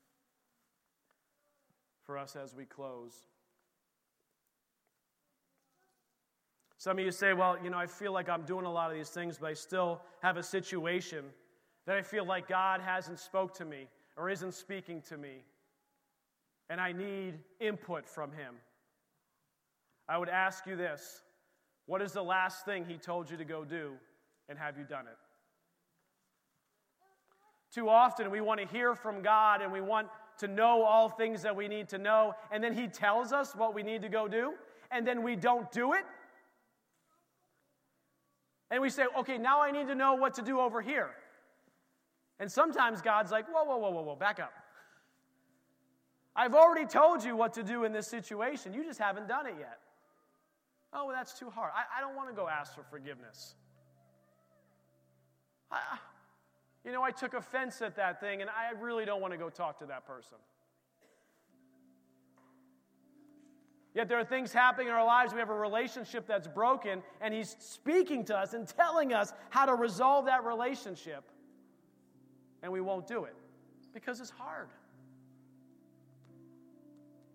[2.04, 3.26] for us as we close.
[6.86, 8.96] Some of you say, well, you know, I feel like I'm doing a lot of
[8.96, 11.24] these things, but I still have a situation
[11.84, 15.42] that I feel like God hasn't spoke to me or isn't speaking to me,
[16.70, 18.54] and I need input from him.
[20.08, 21.22] I would ask you this
[21.86, 23.94] What is the last thing he told you to go do,
[24.48, 25.18] and have you done it?
[27.74, 30.06] Too often we want to hear from God and we want
[30.38, 33.74] to know all things that we need to know, and then he tells us what
[33.74, 34.52] we need to go do,
[34.92, 36.04] and then we don't do it
[38.70, 41.10] and we say, okay, now I need to know what to do over here.
[42.38, 44.52] And sometimes God's like, whoa, whoa, whoa, whoa, whoa, back up.
[46.34, 48.74] I've already told you what to do in this situation.
[48.74, 49.78] You just haven't done it yet.
[50.92, 51.72] Oh, well, that's too hard.
[51.74, 53.54] I, I don't want to go ask for forgiveness.
[55.70, 55.80] I,
[56.84, 59.48] you know, I took offense at that thing, and I really don't want to go
[59.48, 60.36] talk to that person.
[63.96, 65.32] Yet there are things happening in our lives.
[65.32, 69.64] We have a relationship that's broken, and He's speaking to us and telling us how
[69.64, 71.24] to resolve that relationship.
[72.62, 73.34] And we won't do it
[73.94, 74.68] because it's hard.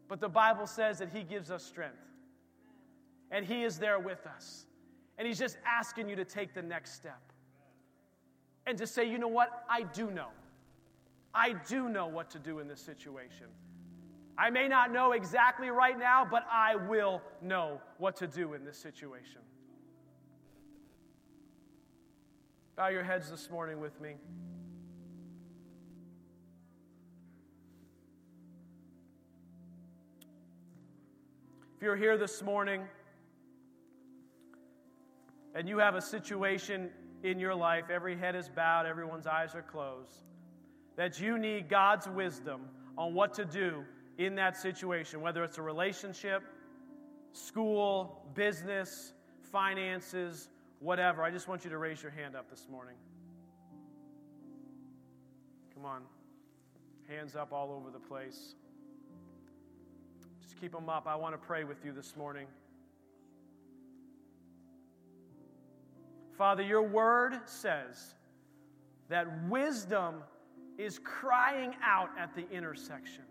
[0.07, 1.97] But the Bible says that He gives us strength,
[3.31, 4.67] and He is there with us.
[5.17, 7.23] And He's just asking you to take the next step
[8.67, 9.63] and to say, you know what?
[9.67, 10.27] I do know.
[11.33, 13.47] I do know what to do in this situation.
[14.41, 18.65] I may not know exactly right now, but I will know what to do in
[18.65, 19.41] this situation.
[22.75, 24.15] Bow your heads this morning with me.
[31.75, 32.81] If you're here this morning
[35.53, 36.89] and you have a situation
[37.21, 40.23] in your life, every head is bowed, everyone's eyes are closed,
[40.95, 42.61] that you need God's wisdom
[42.97, 43.85] on what to do
[44.17, 46.43] in that situation, whether it's a relationship,
[47.33, 49.13] school, business,
[49.51, 51.23] finances, whatever.
[51.23, 52.95] I just want you to raise your hand up this morning.
[55.73, 56.01] Come on.
[57.07, 58.55] Hands up all over the place.
[60.41, 61.07] Just keep them up.
[61.07, 62.47] I want to pray with you this morning.
[66.37, 68.15] Father, your word says
[69.09, 70.23] that wisdom
[70.77, 73.23] is crying out at the intersection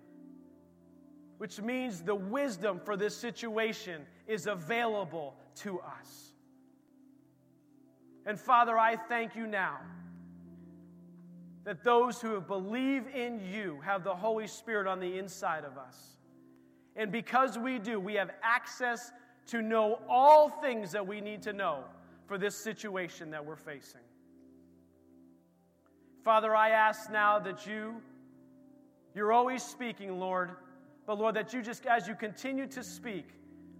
[1.41, 6.33] which means the wisdom for this situation is available to us.
[8.27, 9.79] And Father, I thank you now
[11.65, 16.19] that those who believe in you have the Holy Spirit on the inside of us.
[16.95, 19.11] And because we do, we have access
[19.47, 21.85] to know all things that we need to know
[22.27, 24.03] for this situation that we're facing.
[26.23, 27.95] Father, I ask now that you,
[29.15, 30.51] you're always speaking, Lord
[31.11, 33.27] but Lord, that you just, as you continue to speak,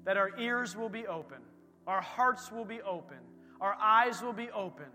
[0.05, 1.39] that our ears will be open,
[1.87, 3.19] our hearts will be open,
[3.61, 4.87] our eyes will be open.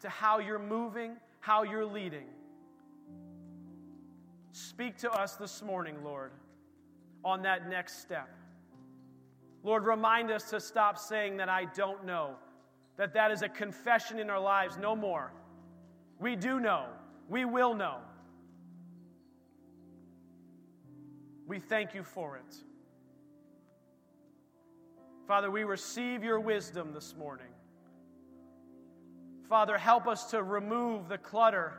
[0.00, 2.26] to how you're moving, how you're leading.
[4.50, 6.32] Speak to us this morning, Lord,
[7.24, 8.28] on that next step.
[9.62, 12.34] Lord, remind us to stop saying that I don't know,
[12.96, 15.32] that that is a confession in our lives no more.
[16.18, 16.86] We do know,
[17.28, 17.98] we will know.
[21.48, 22.56] We thank you for it.
[25.26, 27.48] Father, we receive your wisdom this morning.
[29.48, 31.72] Father, help us to remove the clutter,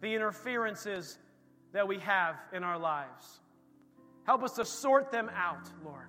[0.00, 1.18] the interferences
[1.72, 3.40] that we have in our lives.
[4.24, 6.06] Help us to sort them out, Lord.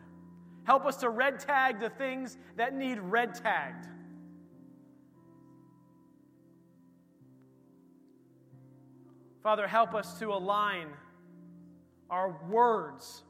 [0.65, 3.87] Help us to red tag the things that need red tagged.
[9.41, 10.89] Father, help us to align
[12.09, 13.23] our words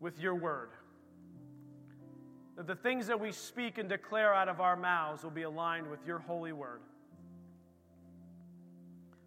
[0.00, 0.70] with your word.
[2.56, 5.90] That the things that we speak and declare out of our mouths will be aligned
[5.90, 6.80] with your holy word.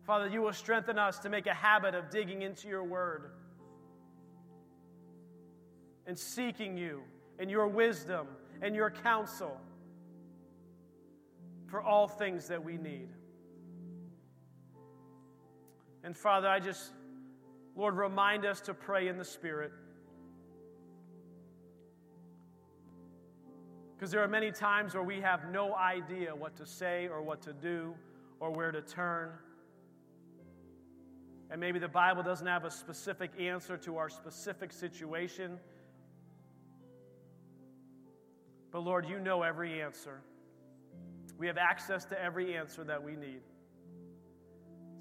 [0.06, 3.32] Father, you will strengthen us to make a habit of digging into your word
[6.08, 7.04] and seeking you
[7.38, 8.28] and your wisdom
[8.64, 9.56] and your counsel
[11.68, 13.10] for all things that we need.
[16.04, 16.90] And Father, I just,
[17.80, 19.72] Lord, remind us to pray in the Spirit.
[23.96, 27.42] Because there are many times where we have no idea what to say or what
[27.44, 27.96] to do
[28.42, 29.30] or where to turn.
[31.50, 35.58] And maybe the Bible doesn't have a specific answer to our specific situation.
[38.72, 40.20] But Lord, you know every answer.
[41.38, 43.40] We have access to every answer that we need.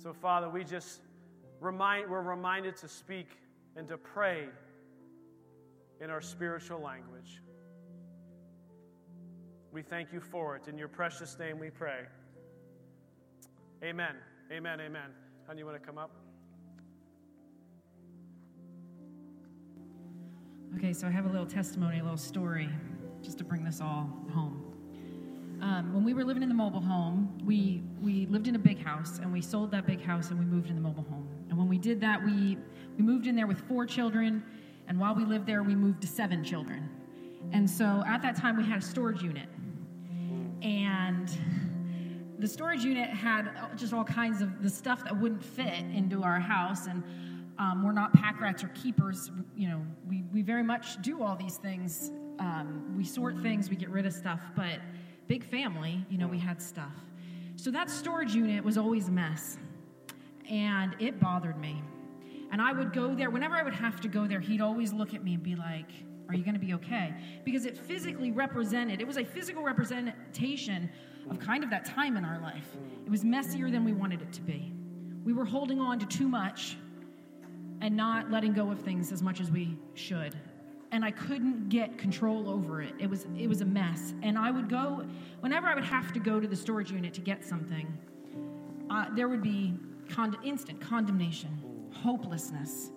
[0.01, 1.01] So, Father, we just
[1.61, 3.29] remind, we're reminded to speak
[3.77, 4.49] and to pray
[6.01, 7.43] in our spiritual language.
[9.73, 10.69] We thank you for it.
[10.69, 12.07] In your precious name we pray.
[13.83, 14.17] Amen.
[14.51, 14.81] Amen.
[14.81, 15.11] Amen.
[15.47, 16.11] Honey, you want to come up?
[20.77, 22.69] Okay, so I have a little testimony, a little story,
[23.23, 24.65] just to bring this all home.
[25.61, 28.83] Um, when we were living in the mobile home, we we lived in a big
[28.83, 31.38] house, and we sold that big house, and we moved in the mobile home.
[31.59, 32.57] And when we did that, we
[32.97, 34.45] we moved in there with four children,
[34.87, 36.89] and while we lived there, we moved to seven children.
[37.51, 39.49] And so at that time, we had a storage unit,
[40.63, 41.29] and
[42.39, 46.39] the storage unit had just all kinds of the stuff that wouldn't fit into our
[46.39, 47.03] house, and
[47.59, 49.33] um, we're not pack rats or keepers.
[49.57, 52.13] You know, we, we very much do all these things.
[52.39, 54.79] Um, we sort things, we get rid of stuff, but
[55.27, 56.95] big family, you know, we had stuff.
[57.57, 59.59] So that storage unit was always a mess,
[60.49, 61.82] and it bothered me.
[62.51, 65.14] And I would go there, whenever I would have to go there, he'd always look
[65.14, 65.90] at me and be like,
[66.28, 67.14] Are you going to be okay?
[67.44, 70.90] Because it physically represented, it was a physical representation
[71.30, 72.76] of kind of that time in our life.
[73.05, 74.72] It was messier than we wanted it to be.
[75.24, 76.78] We were holding on to too much
[77.80, 80.34] and not letting go of things as much as we should
[80.90, 82.94] and I couldn't get control over it.
[82.99, 84.14] It was it was a mess.
[84.22, 85.05] And I would go
[85.40, 87.86] whenever I would have to go to the storage unit to get something.
[88.90, 89.74] Uh, there would be
[90.09, 91.51] con- instant condemnation,
[91.93, 92.91] hopelessness,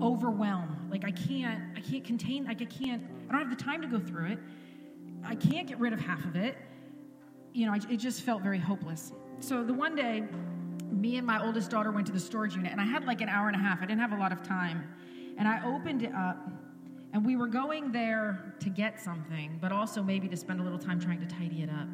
[0.00, 0.88] overwhelm.
[0.90, 2.44] Like I can't I can't contain.
[2.44, 3.02] Like I can't.
[3.28, 4.38] I don't have the time to go through it.
[5.24, 6.56] I can't get rid of half of it.
[7.52, 9.12] You know, I, it just felt very hopeless.
[9.40, 10.24] So the one day
[10.90, 13.28] me and my oldest daughter went to the storage unit, and I had like an
[13.28, 13.78] hour and a half.
[13.82, 14.84] I didn't have a lot of time.
[15.38, 16.36] And I opened it up,
[17.12, 20.78] and we were going there to get something, but also maybe to spend a little
[20.78, 21.88] time trying to tidy it up.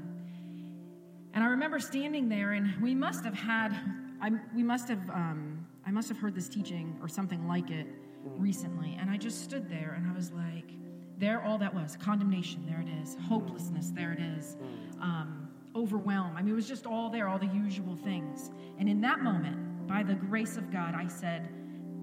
[1.34, 3.76] And I remember standing there, and we must have had,
[4.20, 7.86] I, we must have, um, I must have heard this teaching or something like it
[8.24, 8.96] recently.
[9.00, 10.70] And I just stood there, and I was like,
[11.18, 14.56] there, all that was condemnation, there it is, hopelessness, there it is.
[15.00, 16.34] Um, overwhelm.
[16.36, 18.50] I mean, it was just all there, all the usual things.
[18.78, 21.48] And in that moment, by the grace of God, I said,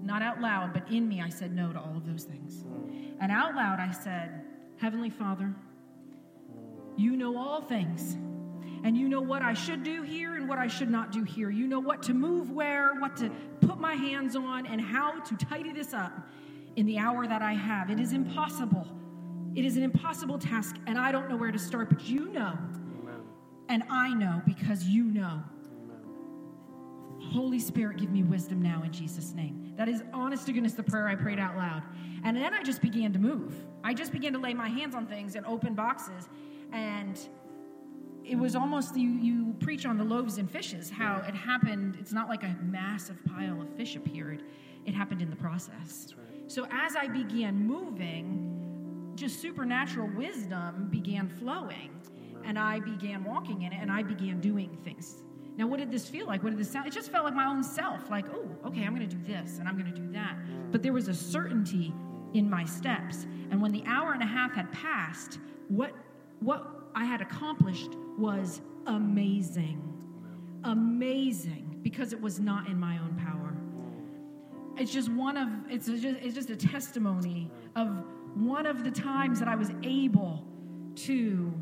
[0.02, 2.64] not out loud, but in me, I said no to all of those things.
[3.20, 4.42] And out loud, I said,
[4.76, 5.54] Heavenly Father,
[6.96, 8.16] you know all things.
[8.84, 11.48] And you know what I should do here and what I should not do here.
[11.48, 13.30] You know what to move where, what to
[13.62, 16.12] put my hands on, and how to tidy this up
[16.76, 17.90] in the hour that I have.
[17.90, 18.86] It is impossible.
[19.54, 22.58] It is an impossible task, and I don't know where to start, but you know.
[23.70, 25.42] And I know because you know.
[27.32, 29.72] Holy Spirit, give me wisdom now in Jesus' name.
[29.76, 31.82] That is honest to goodness the prayer I prayed out loud.
[32.22, 33.54] And then I just began to move.
[33.82, 36.28] I just began to lay my hands on things and open boxes.
[36.70, 37.18] And
[38.24, 41.96] it was almost you, you preach on the loaves and fishes, how it happened.
[42.00, 44.42] It's not like a massive pile of fish appeared,
[44.86, 46.14] it happened in the process.
[46.46, 51.90] So as I began moving, just supernatural wisdom began flowing
[52.44, 55.16] and I began walking in it and I began doing things.
[55.56, 56.42] Now, what did this feel like?
[56.42, 56.86] What did this sound?
[56.86, 58.10] It just felt like my own self.
[58.10, 60.36] Like, oh, okay, I'm going to do this and I'm going to do that.
[60.72, 61.94] But there was a certainty
[62.34, 63.26] in my steps.
[63.50, 65.92] And when the hour and a half had passed, what
[66.40, 69.82] what I had accomplished was amazing,
[70.64, 73.56] amazing, because it was not in my own power.
[74.76, 79.38] It's just one of it's just it's just a testimony of one of the times
[79.38, 80.44] that I was able
[80.96, 81.52] to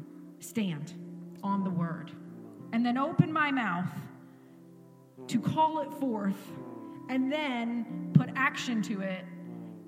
[0.41, 0.95] stand
[1.43, 2.11] on the word
[2.73, 3.91] and then open my mouth
[5.29, 6.51] to call it forth
[7.09, 9.25] and then put action to it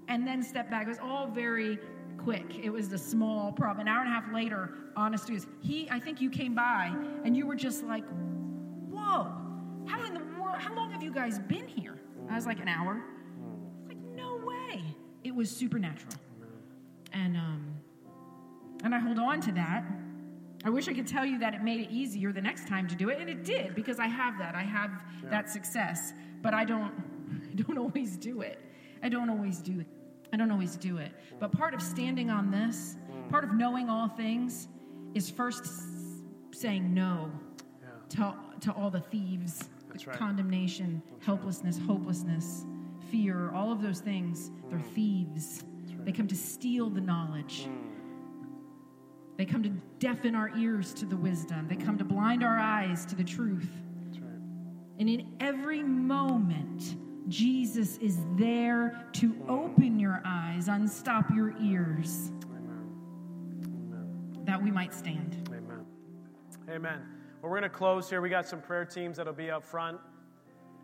[0.09, 0.86] and then step back.
[0.86, 1.78] It was all very
[2.25, 2.59] quick.
[2.62, 3.87] It was a small problem.
[3.87, 6.95] An hour and a half later, honest news, he, I think you came by
[7.25, 8.05] and you were just like,
[8.89, 9.31] whoa,
[9.87, 12.01] how in the world, how long have you guys been here?
[12.31, 13.03] I was like, an hour.
[13.83, 14.83] It's like, no way.
[15.22, 16.14] It was supernatural.
[17.12, 17.75] And, um,
[18.83, 19.85] and I hold on to that.
[20.64, 22.95] I wish I could tell you that it made it easier the next time to
[22.95, 24.55] do it, and it did because I have that.
[24.55, 24.91] I have
[25.22, 25.29] Yeah.
[25.29, 26.93] that success, but I don't,
[27.53, 28.59] I don't always do it.
[29.03, 29.87] I don't always do it.
[30.35, 31.12] I don't always do it.
[31.39, 32.97] But part of standing on this,
[33.30, 34.66] part of knowing all things,
[35.14, 35.64] is first
[36.51, 37.30] saying no
[37.80, 37.89] Yeah.
[38.09, 40.18] to, to all the thieves, the right.
[40.18, 42.66] condemnation, helplessness, hopelessness,
[43.12, 44.51] fear, all of those things.
[44.68, 44.93] They're Mm.
[44.93, 45.62] thieves.
[46.05, 47.68] They come to steal the knowledge.
[49.37, 49.70] They come to
[50.01, 51.68] deafen our ears to the wisdom.
[51.68, 53.70] They come to blind our eyes to the truth.
[54.05, 54.41] That's right.
[54.99, 56.97] And in every moment,
[57.29, 62.93] Jesus is there to open your eyes, unstop your ears, Amen.
[63.64, 64.45] Amen.
[64.45, 65.49] that we might stand.
[65.49, 65.87] Amen.
[66.68, 67.01] Amen.
[67.41, 68.20] Well, we're going to close here.
[68.20, 69.99] We got some prayer teams that'll be up front.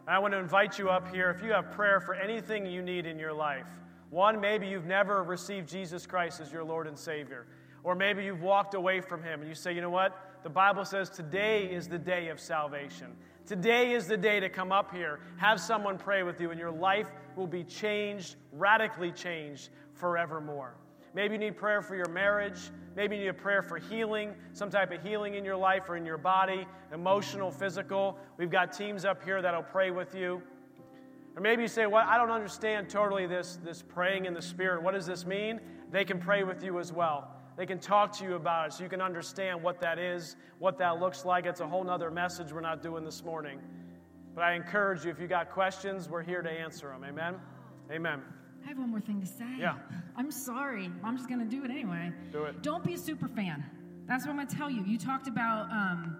[0.07, 3.07] I want to invite you up here if you have prayer for anything you need
[3.07, 3.69] in your life.
[4.11, 7.47] One, maybe you've never received Jesus Christ as your Lord and Savior.
[7.85, 10.19] Or maybe you've walked away from Him and you say, you know what?
[10.43, 13.15] The Bible says today is the day of salvation.
[13.47, 16.71] Today is the day to come up here, have someone pray with you, and your
[16.71, 20.75] life will be changed, radically changed forevermore.
[21.15, 22.71] Maybe you need prayer for your marriage.
[22.95, 25.97] Maybe you need a prayer for healing, some type of healing in your life or
[25.97, 28.19] in your body, emotional, physical.
[28.37, 30.43] We've got teams up here that'll pray with you.
[31.37, 34.83] Or maybe you say, Well, I don't understand totally this, this praying in the Spirit.
[34.83, 35.61] What does this mean?
[35.91, 37.40] They can pray with you as well.
[37.57, 40.79] They can talk to you about it so you can understand what that is, what
[40.79, 41.47] that looks like.
[41.47, 43.61] It's a whole nother message we're not doing this morning.
[44.35, 47.05] But I encourage you, if you got questions, we're here to answer them.
[47.05, 47.35] Amen?
[47.91, 48.23] Amen.
[48.65, 49.45] I have one more thing to say.
[49.59, 49.75] Yeah.
[50.17, 50.91] I'm sorry.
[51.03, 52.13] I'm just going to do it anyway.
[52.33, 52.63] Do it.
[52.63, 53.65] Don't be a super fan.
[54.07, 54.85] That's what I'm going to tell you.
[54.85, 56.17] You talked about um,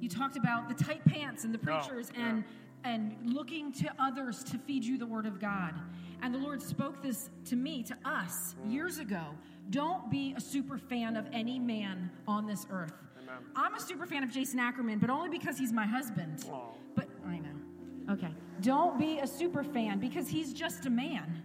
[0.00, 2.28] you talked about the tight pants and the Oh, preachers yeah.
[2.28, 2.44] and
[2.84, 5.74] and looking to others to feed you the word of God.
[6.22, 8.72] And the Lord spoke this to me, to us, Mm.
[8.72, 9.22] years ago.
[9.70, 12.92] Don't be a super fan of any man on this earth.
[13.22, 13.36] Amen.
[13.54, 16.44] I'm a super fan of Jason Ackerman, but only because he's my husband.
[16.50, 16.60] Aw.
[16.94, 18.12] But I know.
[18.14, 18.32] Okay.
[18.62, 21.42] Don't be a super fan because he's just a man.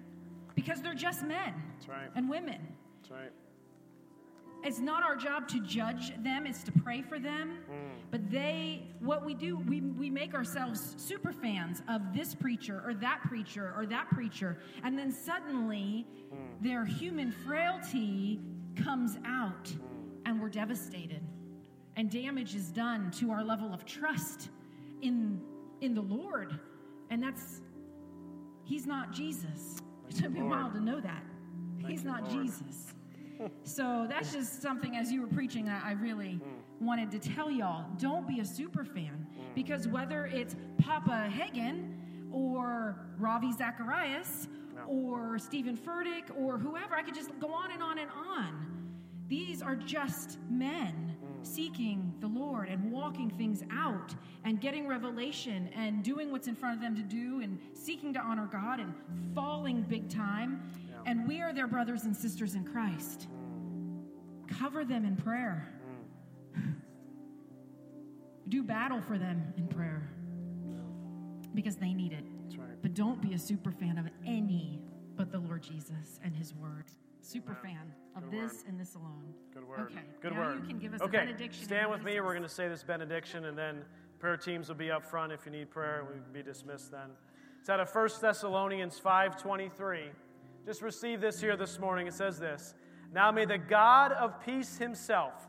[0.55, 2.09] Because they're just men That's right.
[2.15, 2.65] and women.
[3.01, 3.31] That's right.
[4.63, 7.57] It's not our job to judge them, it's to pray for them.
[8.11, 12.93] But they, what we do, we, we make ourselves super fans of this preacher or
[12.95, 14.57] that preacher or that preacher.
[14.83, 16.07] And then suddenly
[16.61, 18.39] their human frailty
[18.75, 19.71] comes out
[20.25, 21.21] and we're devastated.
[21.95, 24.49] And damage is done to our level of trust
[25.01, 25.41] in,
[25.81, 26.59] in the Lord.
[27.09, 27.61] And that's,
[28.63, 29.77] he's not Jesus.
[30.09, 31.23] It took me a while to know that.
[31.85, 32.45] he's not Lord.
[32.45, 32.93] Jesus.
[33.63, 36.39] So that's just something as you were preaching that I really
[36.79, 37.85] wanted to tell y'all.
[37.97, 41.95] Don't be a super fan because whether it's Papa Hagin
[42.31, 44.47] or Ravi Zacharias
[44.87, 48.73] or Steven Furtick or whoever, I could just go on and on and on.
[49.27, 54.13] These are just men seeking the Lord and walking things out
[54.43, 58.19] and getting revelation and doing what's in front of them to do and seeking to
[58.19, 58.93] honor God and
[59.33, 60.69] falling big time.
[61.05, 63.27] And we are their brothers and sisters in Christ.
[64.59, 65.67] Cover them in prayer.
[68.49, 70.09] Do battle for them in prayer
[71.53, 72.25] because they need it.
[72.43, 72.81] That's right.
[72.81, 74.79] But don't be a super fan of any
[75.15, 76.85] but the Lord Jesus and his word.
[77.21, 77.77] Super Amen.
[77.77, 78.63] fan of Good this word.
[78.67, 79.33] and this alone.
[79.53, 79.79] Good word.
[79.91, 80.01] Okay.
[80.21, 80.61] Good now word.
[80.61, 81.17] you can give us okay.
[81.17, 81.63] a benediction.
[81.63, 82.19] Stand and with me.
[82.19, 83.83] We're going to say this benediction, and then
[84.19, 85.31] prayer teams will be up front.
[85.31, 87.11] If you need prayer, we can be dismissed then.
[87.61, 90.09] It's out of 1 Thessalonians 5.23.
[90.65, 92.07] Just receive this here this morning.
[92.07, 92.73] It says this.
[93.13, 95.47] Now may the God of peace himself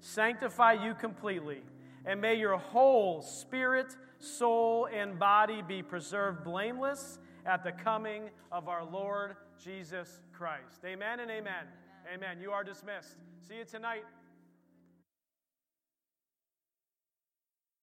[0.00, 1.62] sanctify you completely,
[2.06, 8.68] and may your whole spirit, soul, and body be preserved blameless at the coming of
[8.68, 10.84] our Lord Jesus Christ.
[10.84, 11.64] Amen and amen.
[12.12, 12.38] Amen.
[12.40, 13.16] You are dismissed.
[13.46, 14.04] See you tonight.